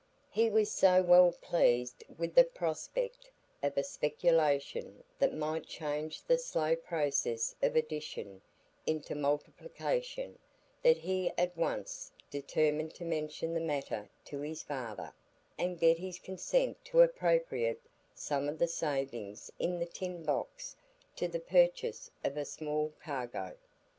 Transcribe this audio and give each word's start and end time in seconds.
He 0.31 0.49
was 0.49 0.71
so 0.71 1.03
well 1.03 1.31
pleased 1.31 2.03
with 2.17 2.33
the 2.33 2.43
prospect 2.43 3.29
of 3.61 3.77
a 3.77 3.83
speculation 3.83 5.03
that 5.19 5.31
might 5.31 5.67
change 5.67 6.23
the 6.23 6.39
slow 6.39 6.75
process 6.75 7.55
of 7.61 7.75
addition 7.75 8.41
into 8.87 9.13
multiplication, 9.13 10.39
that 10.81 10.97
he 10.97 11.31
at 11.37 11.55
once 11.55 12.11
determined 12.31 12.95
to 12.95 13.05
mention 13.05 13.53
the 13.53 13.59
matter 13.59 14.09
to 14.25 14.39
his 14.41 14.63
father, 14.63 15.13
and 15.55 15.79
get 15.79 15.99
his 15.99 16.17
consent 16.17 16.83
to 16.85 17.01
appropriate 17.03 17.81
some 18.15 18.49
of 18.49 18.57
the 18.57 18.67
savings 18.67 19.51
in 19.59 19.77
the 19.77 19.85
tin 19.85 20.23
box 20.23 20.75
to 21.15 21.27
the 21.27 21.39
purchase 21.39 22.09
of 22.23 22.37
a 22.37 22.45
small 22.45 22.91
cargo. 23.03 23.55